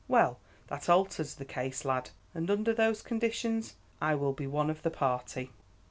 "Well, 0.07 0.39
that 0.65 0.89
alters 0.89 1.35
the 1.35 1.45
case, 1.45 1.85
lad, 1.85 2.09
and 2.33 2.49
under 2.49 2.73
those 2.73 3.03
conditions 3.03 3.75
I 4.01 4.15
will 4.15 4.33
be 4.33 4.47
one 4.47 4.71
of 4.71 4.81
the 4.81 4.89
party." 4.89 5.51